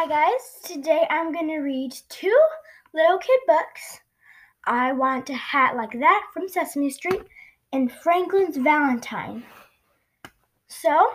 Hi 0.00 0.06
guys, 0.06 0.60
today 0.62 1.08
I'm 1.10 1.32
going 1.32 1.48
to 1.48 1.58
read 1.58 1.92
two 2.08 2.40
little 2.94 3.18
kid 3.18 3.40
books. 3.48 3.98
I 4.64 4.92
Want 4.92 5.28
a 5.28 5.34
Hat 5.34 5.74
Like 5.74 5.90
That 5.98 6.24
from 6.32 6.48
Sesame 6.48 6.88
Street 6.88 7.22
and 7.72 7.90
Franklin's 7.90 8.58
Valentine. 8.58 9.42
So, 10.68 11.10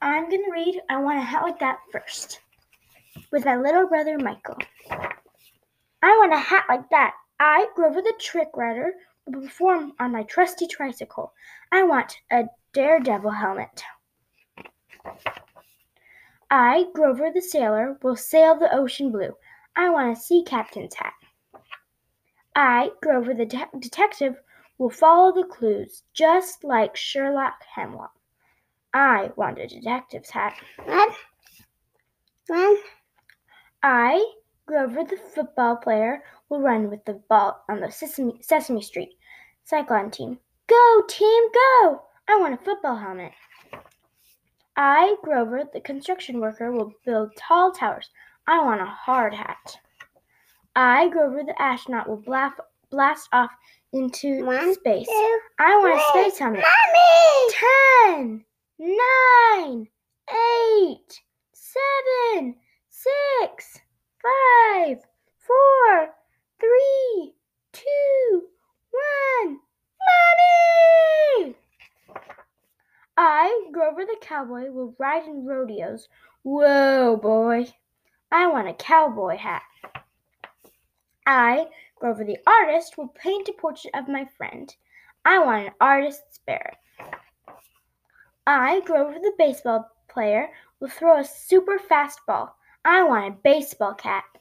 I'm 0.00 0.30
going 0.30 0.44
to 0.46 0.50
read 0.50 0.80
I 0.88 0.96
Want 0.96 1.18
a 1.18 1.22
Hat 1.22 1.42
Like 1.42 1.58
That 1.58 1.80
first 1.92 2.40
with 3.30 3.44
my 3.44 3.56
little 3.56 3.86
brother 3.86 4.16
Michael. 4.18 4.56
I 4.90 6.16
want 6.16 6.32
a 6.32 6.38
hat 6.38 6.64
like 6.70 6.88
that. 6.88 7.12
I, 7.38 7.66
Grover 7.76 8.00
the 8.00 8.14
Trick 8.18 8.48
Rider, 8.56 8.92
will 9.26 9.42
perform 9.42 9.92
on 10.00 10.10
my 10.10 10.22
trusty 10.22 10.66
tricycle. 10.66 11.34
I 11.70 11.82
want 11.82 12.16
a 12.32 12.44
daredevil 12.72 13.32
helmet. 13.32 13.84
I, 16.56 16.84
Grover 16.94 17.32
the 17.34 17.42
Sailor, 17.42 17.98
will 18.00 18.14
sail 18.14 18.56
the 18.56 18.72
ocean 18.72 19.10
blue. 19.10 19.32
I 19.74 19.90
want 19.90 20.16
a 20.16 20.20
sea 20.20 20.44
captain's 20.44 20.94
hat. 20.94 21.14
I, 22.54 22.92
Grover 23.02 23.34
the 23.34 23.44
de- 23.44 23.68
Detective, 23.80 24.36
will 24.78 24.88
follow 24.88 25.32
the 25.32 25.48
clues, 25.48 26.04
just 26.12 26.62
like 26.62 26.94
Sherlock 26.94 27.54
Hemlock. 27.74 28.12
I 28.92 29.32
want 29.34 29.58
a 29.58 29.66
detective's 29.66 30.30
hat. 30.30 30.54
One. 30.84 31.08
One. 32.46 32.76
I, 33.82 34.24
Grover 34.66 35.02
the 35.02 35.16
football 35.16 35.78
player, 35.78 36.22
will 36.48 36.60
run 36.60 36.88
with 36.88 37.04
the 37.04 37.14
ball 37.28 37.64
on 37.68 37.80
the 37.80 37.90
Sesame, 37.90 38.38
Sesame 38.42 38.80
Street 38.80 39.18
Cyclone 39.64 40.12
team. 40.12 40.38
Go, 40.68 41.02
team, 41.08 41.42
go! 41.52 42.02
I 42.28 42.36
want 42.38 42.54
a 42.54 42.64
football 42.64 42.94
helmet. 42.94 43.32
I, 44.76 45.16
Grover, 45.22 45.64
the 45.72 45.80
construction 45.80 46.40
worker, 46.40 46.72
will 46.72 46.92
build 47.04 47.30
tall 47.36 47.72
towers. 47.72 48.10
I 48.46 48.62
want 48.62 48.80
a 48.80 48.86
hard 48.86 49.32
hat. 49.34 49.76
I, 50.74 51.08
Grover, 51.08 51.42
the 51.46 51.60
astronaut, 51.62 52.08
will 52.08 52.16
blast, 52.16 52.60
blast 52.90 53.28
off 53.32 53.50
into 53.92 54.44
One, 54.44 54.74
space. 54.74 55.06
Two. 55.06 55.38
I 55.60 55.76
want 55.76 56.00
a 56.00 56.02
space 56.10 56.38
helmet. 56.38 56.64
Mommy! 56.64 57.54
Ten, 58.10 58.44
nine, 58.78 59.88
eight, 60.30 61.20
seven, 61.52 62.56
six, 62.90 63.78
five, 64.20 64.98
four, 65.38 66.08
three, 66.58 67.34
two, 67.72 68.42
one. 68.90 69.58
Mommy! 71.38 71.54
I, 73.26 73.68
Grover 73.72 74.04
the 74.04 74.18
cowboy, 74.20 74.70
will 74.70 74.94
ride 74.98 75.24
in 75.26 75.46
rodeos. 75.46 76.08
Whoa, 76.42 77.16
boy. 77.16 77.72
I 78.30 78.48
want 78.48 78.68
a 78.68 78.74
cowboy 78.74 79.38
hat. 79.38 79.62
I, 81.26 81.68
Grover 81.98 82.24
the 82.24 82.36
artist, 82.46 82.98
will 82.98 83.08
paint 83.08 83.48
a 83.48 83.54
portrait 83.54 83.94
of 83.94 84.08
my 84.08 84.26
friend. 84.36 84.74
I 85.24 85.38
want 85.38 85.68
an 85.68 85.72
artist's 85.80 86.34
spirit. 86.34 86.76
I, 88.46 88.82
Grover 88.84 89.14
the 89.14 89.32
baseball 89.38 89.90
player, 90.06 90.50
will 90.80 90.90
throw 90.90 91.18
a 91.18 91.24
super 91.24 91.78
fast 91.78 92.20
ball. 92.26 92.54
I 92.84 93.04
want 93.04 93.34
a 93.34 93.38
baseball 93.42 93.94
cap. 93.94 94.36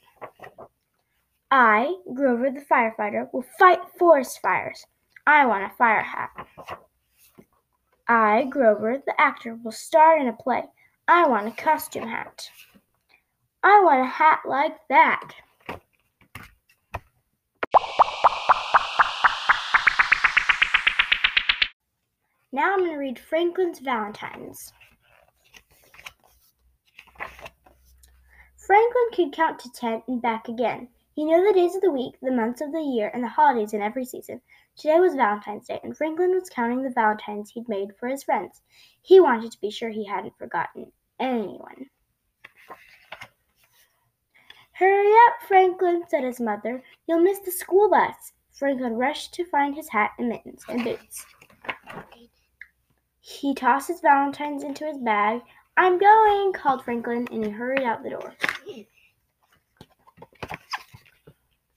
I, 1.49 1.95
Grover 2.13 2.51
the 2.51 2.65
firefighter, 2.69 3.29
will 3.31 3.45
fight 3.57 3.79
forest 3.97 4.41
fires. 4.41 4.85
I 5.25 5.45
want 5.45 5.71
a 5.71 5.75
fire 5.77 6.01
hat. 6.01 6.31
I, 8.07 8.45
Grover 8.49 9.01
the 9.05 9.19
actor, 9.19 9.55
will 9.63 9.71
star 9.71 10.17
in 10.17 10.27
a 10.27 10.33
play. 10.33 10.63
I 11.07 11.27
want 11.27 11.47
a 11.47 11.51
costume 11.51 12.07
hat. 12.07 12.49
I 13.63 13.81
want 13.83 14.01
a 14.01 14.05
hat 14.05 14.41
like 14.45 14.77
that. 14.89 15.31
Now 22.51 22.73
I'm 22.73 22.79
going 22.79 22.91
to 22.91 22.97
read 22.97 23.17
Franklin's 23.17 23.79
Valentines. 23.79 24.73
Franklin 28.57 29.03
could 29.13 29.33
count 29.33 29.59
to 29.59 29.71
ten 29.71 30.03
and 30.07 30.21
back 30.21 30.47
again. 30.47 30.87
He 31.15 31.25
knew 31.25 31.45
the 31.45 31.53
days 31.53 31.75
of 31.75 31.81
the 31.81 31.91
week, 31.91 32.15
the 32.21 32.31
months 32.31 32.59
of 32.59 32.71
the 32.71 32.81
year, 32.81 33.11
and 33.13 33.23
the 33.23 33.27
holidays 33.27 33.73
in 33.73 33.81
every 33.81 34.03
season. 34.03 34.41
Today 34.75 34.99
was 34.99 35.13
Valentine's 35.13 35.67
Day, 35.67 35.79
and 35.83 35.95
Franklin 35.95 36.31
was 36.31 36.49
counting 36.49 36.81
the 36.81 36.89
Valentines 36.89 37.51
he'd 37.51 37.69
made 37.69 37.95
for 37.99 38.07
his 38.07 38.23
friends. 38.23 38.61
He 39.01 39.19
wanted 39.19 39.51
to 39.51 39.61
be 39.61 39.69
sure 39.69 39.89
he 39.89 40.05
hadn't 40.05 40.37
forgotten 40.39 40.91
anyone. 41.19 41.89
Hurry 44.71 45.11
up, 45.27 45.47
Franklin, 45.47 46.03
said 46.07 46.23
his 46.23 46.39
mother. 46.39 46.83
You'll 47.07 47.21
miss 47.21 47.39
the 47.39 47.51
school 47.51 47.91
bus. 47.91 48.33
Franklin 48.51 48.93
rushed 48.93 49.33
to 49.35 49.45
find 49.45 49.75
his 49.75 49.89
hat 49.89 50.11
and 50.17 50.29
mittens 50.29 50.63
and 50.67 50.83
boots. 50.83 51.25
He 53.19 53.53
tossed 53.53 53.87
his 53.87 54.01
valentines 54.01 54.63
into 54.63 54.85
his 54.85 54.97
bag. 54.97 55.41
I'm 55.77 55.99
going, 55.99 56.53
called 56.53 56.83
Franklin, 56.83 57.27
and 57.31 57.45
he 57.45 57.51
hurried 57.51 57.83
out 57.83 58.01
the 58.01 58.09
door. 58.09 58.33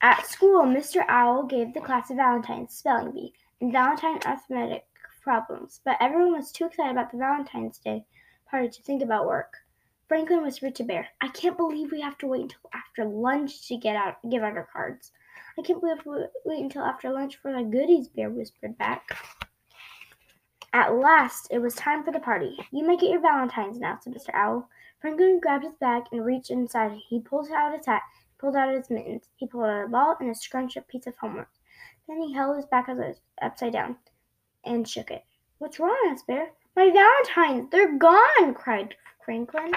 At 0.01 0.27
school, 0.27 0.61
Mr. 0.63 1.03
Owl 1.07 1.43
gave 1.43 1.73
the 1.73 1.81
class 1.81 2.11
a 2.11 2.15
Valentine's 2.15 2.75
spelling 2.75 3.11
bee 3.11 3.33
and 3.59 3.71
Valentine 3.71 4.19
arithmetic 4.25 4.85
problems, 5.23 5.81
but 5.83 5.97
everyone 5.99 6.33
was 6.33 6.51
too 6.51 6.65
excited 6.65 6.91
about 6.91 7.11
the 7.11 7.17
Valentine's 7.17 7.79
Day 7.79 8.05
party 8.49 8.69
to 8.69 8.81
think 8.83 9.01
about 9.01 9.25
work. 9.25 9.53
Franklin 10.07 10.43
whispered 10.43 10.75
to 10.75 10.83
Bear, 10.83 11.07
I 11.19 11.29
can't 11.29 11.57
believe 11.57 11.91
we 11.91 11.99
have 12.01 12.17
to 12.19 12.27
wait 12.27 12.43
until 12.43 12.69
after 12.73 13.05
lunch 13.05 13.67
to 13.67 13.75
get 13.75 13.95
out 13.95 14.17
give 14.29 14.43
out 14.43 14.55
our 14.55 14.69
cards. 14.71 15.11
I 15.57 15.63
can't 15.63 15.81
believe 15.81 16.05
we 16.05 16.25
wait 16.45 16.63
until 16.63 16.83
after 16.83 17.09
lunch 17.09 17.37
for 17.37 17.51
the 17.51 17.63
goodies, 17.63 18.07
Bear 18.07 18.29
whispered 18.29 18.77
back. 18.77 19.17
At 20.73 20.93
last, 20.93 21.47
it 21.49 21.57
was 21.57 21.73
time 21.73 22.03
for 22.03 22.11
the 22.11 22.19
party. 22.19 22.55
You 22.71 22.85
may 22.85 22.97
get 22.97 23.09
your 23.09 23.21
valentines 23.21 23.79
now, 23.79 23.97
said 23.99 24.13
Mr. 24.13 24.29
Owl. 24.33 24.69
Franklin 25.01 25.39
grabbed 25.41 25.63
his 25.63 25.73
bag 25.75 26.03
and 26.11 26.23
reached 26.23 26.51
inside. 26.51 26.99
He 27.09 27.19
pulled 27.19 27.49
out 27.51 27.75
his 27.75 27.85
hat, 27.85 28.03
pulled 28.39 28.55
out 28.55 28.73
his 28.73 28.89
mittens. 28.89 29.29
He 29.35 29.47
pulled 29.47 29.65
out 29.65 29.85
a 29.85 29.87
ball 29.87 30.15
and 30.19 30.29
a 30.29 30.35
scrunched 30.35 30.77
up 30.77 30.87
piece 30.87 31.07
of 31.07 31.17
homework. 31.17 31.49
Then 32.07 32.21
he 32.21 32.33
held 32.33 32.55
his 32.55 32.65
back 32.65 32.89
upside 33.41 33.73
down 33.73 33.97
and 34.63 34.87
shook 34.87 35.11
it. 35.11 35.23
What's 35.57 35.79
wrong, 35.79 35.97
asked 36.09 36.27
Bear. 36.27 36.51
My 36.75 36.91
valentines! 36.91 37.69
They're 37.71 37.97
gone! 37.97 38.53
cried 38.53 38.95
Franklin. 39.25 39.71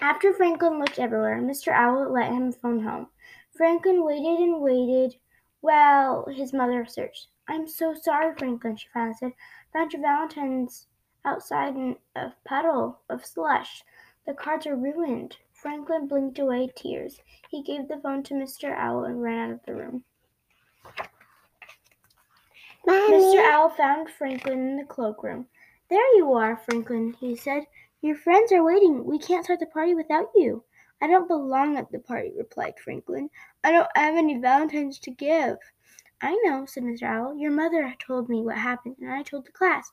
After 0.00 0.32
Franklin 0.32 0.78
looked 0.78 0.98
everywhere, 0.98 1.40
Mr. 1.40 1.72
Owl 1.72 2.12
let 2.12 2.30
him 2.30 2.52
phone 2.52 2.80
home. 2.80 3.08
Franklin 3.56 4.04
waited 4.04 4.40
and 4.40 4.60
waited 4.60 5.16
while 5.60 6.26
his 6.26 6.52
mother 6.52 6.84
searched. 6.84 7.28
I'm 7.48 7.66
so 7.66 7.94
sorry, 7.94 8.34
Franklin, 8.36 8.76
she 8.76 8.88
finally 8.92 9.14
said. 9.14 9.32
Found 9.72 9.92
your 9.92 10.02
valentines 10.02 10.86
outside 11.24 11.74
in 11.74 11.96
a 12.16 12.32
puddle 12.44 13.00
of 13.08 13.24
slush. 13.24 13.82
The 14.26 14.34
cards 14.34 14.66
are 14.66 14.76
ruined. 14.76 15.36
Franklin 15.52 16.08
blinked 16.08 16.38
away 16.38 16.70
tears. 16.74 17.20
He 17.48 17.62
gave 17.62 17.88
the 17.88 17.98
phone 17.98 18.22
to 18.24 18.34
Mr. 18.34 18.74
Owl 18.74 19.04
and 19.04 19.22
ran 19.22 19.50
out 19.50 19.54
of 19.54 19.64
the 19.64 19.74
room. 19.74 20.04
Mommy. 22.86 23.14
Mr. 23.14 23.52
Owl 23.52 23.70
found 23.70 24.10
Franklin 24.10 24.68
in 24.68 24.76
the 24.76 24.84
cloakroom. 24.84 25.46
There 25.88 26.16
you 26.16 26.32
are, 26.32 26.56
Franklin, 26.56 27.14
he 27.20 27.36
said. 27.36 27.66
Your 28.00 28.16
friends 28.16 28.52
are 28.52 28.64
waiting. 28.64 29.04
We 29.04 29.18
can't 29.18 29.44
start 29.44 29.60
the 29.60 29.66
party 29.66 29.94
without 29.94 30.30
you. 30.34 30.64
I 31.00 31.06
don't 31.06 31.28
belong 31.28 31.76
at 31.76 31.90
the 31.90 31.98
party, 31.98 32.32
replied 32.36 32.78
Franklin. 32.78 33.30
I 33.62 33.72
don't 33.72 33.88
have 33.94 34.16
any 34.16 34.38
valentines 34.38 34.98
to 35.00 35.10
give. 35.10 35.56
I 36.22 36.40
know, 36.44 36.64
said 36.66 36.84
Mr. 36.84 37.02
Owl. 37.04 37.36
Your 37.36 37.50
mother 37.50 37.94
told 37.98 38.28
me 38.28 38.42
what 38.42 38.56
happened, 38.56 38.96
and 39.00 39.10
I 39.10 39.22
told 39.22 39.46
the 39.46 39.52
class. 39.52 39.90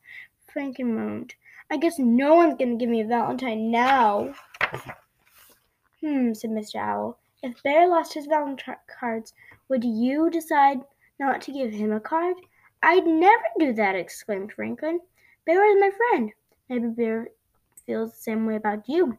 Franklin 0.51 0.95
moaned. 0.95 1.35
I 1.71 1.77
guess 1.77 1.97
no 1.97 2.35
one's 2.35 2.55
going 2.55 2.71
to 2.71 2.75
give 2.75 2.89
me 2.89 2.99
a 2.99 3.07
valentine 3.07 3.71
now. 3.71 4.33
Hmm, 6.01 6.33
said 6.33 6.49
Mr. 6.49 6.75
Owl. 6.75 7.17
If 7.41 7.63
Bear 7.63 7.87
lost 7.87 8.13
his 8.13 8.25
valentine 8.25 8.75
cards, 8.99 9.33
would 9.69 9.85
you 9.85 10.29
decide 10.29 10.81
not 11.17 11.39
to 11.43 11.53
give 11.53 11.71
him 11.71 11.93
a 11.93 12.01
card? 12.01 12.35
I'd 12.83 13.07
never 13.07 13.43
do 13.57 13.71
that, 13.73 13.95
exclaimed 13.95 14.51
Franklin. 14.51 14.99
Bear 15.45 15.65
is 15.65 15.79
my 15.79 15.91
friend. 15.91 16.33
Maybe 16.67 16.87
Bear 16.87 17.29
feels 17.85 18.11
the 18.11 18.21
same 18.21 18.45
way 18.45 18.57
about 18.57 18.89
you, 18.89 19.17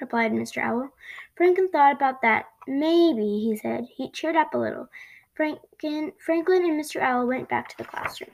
replied 0.00 0.30
Mr. 0.30 0.62
Owl. 0.62 0.90
Franklin 1.36 1.70
thought 1.70 1.96
about 1.96 2.22
that. 2.22 2.46
Maybe, 2.68 3.40
he 3.40 3.56
said. 3.56 3.88
He 3.90 4.10
cheered 4.10 4.36
up 4.36 4.54
a 4.54 4.58
little. 4.58 4.88
Franklin, 5.34 6.12
Franklin 6.24 6.64
and 6.66 6.80
Mr. 6.80 7.00
Owl 7.00 7.26
went 7.26 7.48
back 7.48 7.68
to 7.70 7.76
the 7.78 7.84
classroom. 7.84 8.30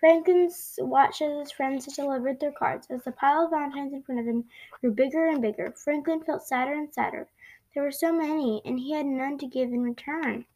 Franklin 0.00 0.50
watched 0.78 1.22
as 1.22 1.38
his 1.38 1.52
friends 1.52 1.86
delivered 1.86 2.38
their 2.38 2.52
cards. 2.52 2.86
As 2.88 3.02
the 3.02 3.12
pile 3.12 3.44
of 3.44 3.50
valentines 3.50 3.92
in 3.92 4.02
front 4.02 4.20
of 4.20 4.26
him 4.26 4.44
grew 4.80 4.92
bigger 4.92 5.26
and 5.26 5.42
bigger, 5.42 5.72
Franklin 5.72 6.22
felt 6.22 6.46
sadder 6.46 6.72
and 6.72 6.92
sadder. 6.94 7.28
There 7.74 7.82
were 7.82 7.90
so 7.90 8.12
many, 8.12 8.62
and 8.64 8.78
he 8.78 8.92
had 8.92 9.06
none 9.06 9.38
to 9.38 9.46
give 9.46 9.72
in 9.72 9.82
return. 9.82 10.46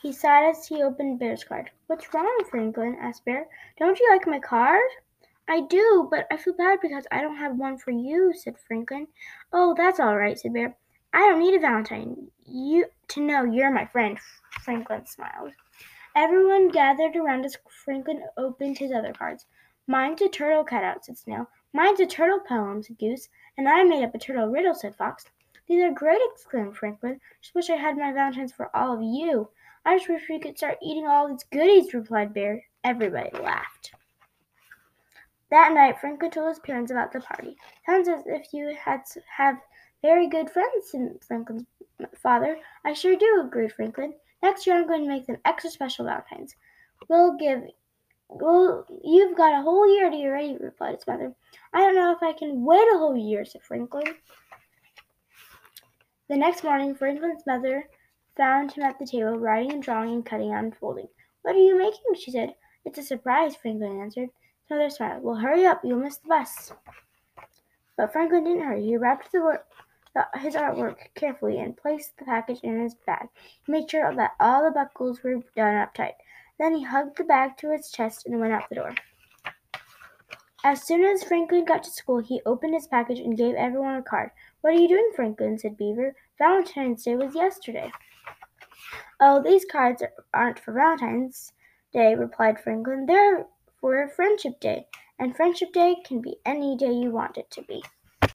He 0.00 0.12
sighed 0.12 0.48
as 0.48 0.66
he 0.66 0.82
opened 0.82 1.18
Bear's 1.18 1.44
card. 1.44 1.70
What's 1.86 2.14
wrong, 2.14 2.44
Franklin? 2.50 2.96
asked 3.00 3.24
Bear. 3.24 3.48
Don't 3.78 3.98
you 3.98 4.08
like 4.10 4.26
my 4.26 4.38
card? 4.38 4.88
I 5.46 5.60
do, 5.62 6.08
but 6.10 6.26
I 6.30 6.36
feel 6.36 6.54
bad 6.54 6.78
because 6.80 7.06
I 7.10 7.20
don't 7.20 7.36
have 7.36 7.58
one 7.58 7.76
for 7.76 7.90
you, 7.90 8.32
said 8.32 8.56
Franklin. 8.66 9.08
Oh, 9.52 9.74
that's 9.76 10.00
all 10.00 10.16
right, 10.16 10.38
said 10.38 10.54
Bear. 10.54 10.76
I 11.12 11.28
don't 11.28 11.40
need 11.40 11.54
a 11.54 11.58
Valentine. 11.58 12.30
You 12.46 12.86
to 13.08 13.20
know 13.20 13.42
you're 13.42 13.72
my 13.72 13.84
friend, 13.86 14.18
Franklin 14.62 15.04
smiled. 15.04 15.52
Everyone 16.16 16.68
gathered 16.68 17.14
around 17.16 17.44
as 17.44 17.56
Franklin 17.84 18.22
opened 18.36 18.78
his 18.78 18.92
other 18.92 19.12
cards. 19.12 19.46
Mine's 19.86 20.20
a 20.22 20.28
turtle 20.28 20.64
cutout, 20.64 21.04
said 21.04 21.18
Snail. 21.18 21.48
Mine's 21.72 22.00
a 22.00 22.06
turtle 22.06 22.40
poem, 22.40 22.82
said 22.82 22.98
Goose. 22.98 23.28
And 23.56 23.68
I 23.68 23.84
made 23.84 24.04
up 24.04 24.14
a 24.14 24.18
turtle 24.18 24.48
riddle, 24.48 24.74
said 24.74 24.96
Fox. 24.96 25.24
These 25.66 25.82
are 25.82 25.92
great, 25.92 26.20
exclaimed 26.32 26.76
Franklin. 26.76 27.20
Just 27.40 27.54
wish 27.54 27.70
I 27.70 27.76
had 27.76 27.96
my 27.96 28.12
Valentines 28.12 28.52
for 28.52 28.74
all 28.74 28.94
of 28.94 29.02
you. 29.02 29.50
I 29.84 29.96
just 29.96 30.08
wish 30.08 30.28
we 30.28 30.40
could 30.40 30.58
start 30.58 30.78
eating 30.82 31.06
all 31.06 31.28
these 31.28 31.44
goodies, 31.44 31.94
replied 31.94 32.34
Bear. 32.34 32.64
Everybody 32.82 33.30
laughed. 33.38 33.92
That 35.50 35.72
night, 35.72 36.00
Franklin 36.00 36.30
told 36.30 36.48
his 36.48 36.58
parents 36.58 36.90
about 36.90 37.12
the 37.12 37.20
party. 37.20 37.56
Sounds 37.86 38.08
as 38.08 38.22
if 38.26 38.52
you 38.52 38.74
had 38.78 39.02
have 39.36 39.58
very 40.02 40.28
good 40.28 40.50
friends, 40.50 40.90
said 40.90 41.18
Franklin's 41.26 41.66
father. 42.16 42.58
I 42.84 42.92
sure 42.92 43.16
do, 43.16 43.42
agreed 43.44 43.72
Franklin. 43.72 44.14
Next 44.42 44.66
year, 44.66 44.76
I'm 44.76 44.86
going 44.86 45.02
to 45.02 45.08
make 45.08 45.26
them 45.26 45.38
extra 45.44 45.70
special 45.70 46.06
Valentines. 46.06 46.54
We'll 47.08 47.36
give. 47.36 47.62
Well, 48.28 48.86
you've 49.02 49.36
got 49.36 49.58
a 49.58 49.62
whole 49.62 49.92
year 49.92 50.10
to 50.10 50.16
get 50.16 50.26
ready, 50.26 50.56
replied 50.58 50.94
his 50.94 51.06
mother. 51.06 51.34
I 51.72 51.80
don't 51.80 51.94
know 51.94 52.12
if 52.12 52.22
I 52.22 52.32
can 52.32 52.64
wait 52.64 52.88
a 52.94 52.98
whole 52.98 53.16
year, 53.16 53.44
said 53.44 53.62
Franklin. 53.62 54.14
The 56.28 56.36
next 56.36 56.62
morning, 56.62 56.94
Franklin's 56.94 57.42
mother 57.46 57.88
found 58.36 58.72
him 58.72 58.84
at 58.84 58.98
the 58.98 59.06
table, 59.06 59.36
writing 59.36 59.72
and 59.72 59.82
drawing 59.82 60.12
and 60.12 60.24
cutting 60.24 60.52
and 60.52 60.76
folding. 60.76 61.08
What 61.42 61.56
are 61.56 61.58
you 61.58 61.76
making? 61.76 62.14
she 62.14 62.30
said. 62.30 62.54
It's 62.84 62.98
a 62.98 63.02
surprise, 63.02 63.56
Franklin 63.56 64.00
answered. 64.00 64.30
His 64.62 64.70
mother 64.70 64.90
smiled. 64.90 65.22
Well, 65.22 65.34
hurry 65.34 65.66
up, 65.66 65.82
you'll 65.84 65.98
miss 65.98 66.16
the 66.16 66.28
bus. 66.28 66.72
But 67.96 68.12
Franklin 68.12 68.44
didn't 68.44 68.62
hurry. 68.62 68.84
He 68.84 68.96
wrapped 68.96 69.32
the 69.32 69.42
work, 69.42 69.66
his 70.38 70.54
artwork 70.54 70.96
carefully 71.14 71.58
and 71.58 71.76
placed 71.76 72.16
the 72.18 72.24
package 72.24 72.60
in 72.62 72.80
his 72.80 72.94
bag. 73.06 73.28
He 73.64 73.72
made 73.72 73.90
sure 73.90 74.14
that 74.14 74.32
all 74.40 74.64
the 74.64 74.70
buckles 74.70 75.22
were 75.22 75.42
done 75.56 75.76
up 75.76 75.94
tight. 75.94 76.14
Then 76.58 76.74
he 76.74 76.82
hugged 76.84 77.16
the 77.16 77.24
bag 77.24 77.56
to 77.58 77.70
his 77.70 77.90
chest 77.90 78.26
and 78.26 78.40
went 78.40 78.52
out 78.52 78.68
the 78.68 78.74
door. 78.74 78.94
As 80.62 80.82
soon 80.82 81.04
as 81.04 81.24
Franklin 81.24 81.64
got 81.64 81.82
to 81.84 81.90
school, 81.90 82.18
he 82.18 82.42
opened 82.44 82.74
his 82.74 82.86
package 82.86 83.18
and 83.18 83.36
gave 83.36 83.54
everyone 83.54 83.96
a 83.96 84.02
card. 84.02 84.30
What 84.60 84.74
are 84.74 84.78
you 84.78 84.88
doing, 84.88 85.10
Franklin? 85.16 85.58
said 85.58 85.78
Beaver. 85.78 86.14
Valentine's 86.38 87.02
Day 87.02 87.16
was 87.16 87.34
yesterday. 87.34 87.90
Oh, 89.20 89.42
these 89.42 89.64
cards 89.64 90.02
aren't 90.34 90.58
for 90.58 90.72
Valentine's 90.72 91.52
Day, 91.92 92.14
replied 92.14 92.60
Franklin. 92.60 93.06
They're 93.06 93.46
for 93.80 94.06
Friendship 94.08 94.60
Day, 94.60 94.86
and 95.18 95.34
Friendship 95.34 95.72
Day 95.72 95.96
can 96.04 96.20
be 96.20 96.36
any 96.44 96.76
day 96.76 96.92
you 96.92 97.10
want 97.10 97.38
it 97.38 97.50
to 97.52 97.62
be. 97.62 97.82